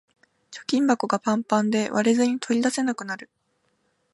[0.49, 3.29] 貯金箱がパンパンで割れずに取り出せなくなる